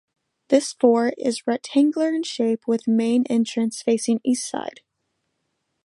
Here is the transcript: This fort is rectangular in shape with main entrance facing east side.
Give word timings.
This 0.47 0.73
fort 0.73 1.13
is 1.19 1.45
rectangular 1.45 2.09
in 2.09 2.23
shape 2.23 2.67
with 2.67 2.87
main 2.87 3.23
entrance 3.29 3.83
facing 3.83 4.19
east 4.23 4.49
side. 4.49 4.79